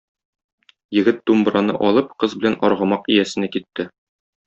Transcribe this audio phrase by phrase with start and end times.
[0.99, 3.91] Егет думбраны алып, кыз белән аргамак иясенә китте.